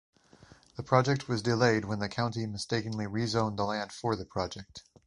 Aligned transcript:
The 0.77 0.81
project 0.83 1.27
was 1.27 1.43
delayed 1.43 1.85
when 1.85 1.99
the 1.99 2.09
county 2.09 2.47
mistakenly 2.47 3.05
rezoned 3.05 3.57
the 3.57 3.65
land 3.65 3.91
for 3.91 4.15
the 4.15 4.25
project. 4.25 4.81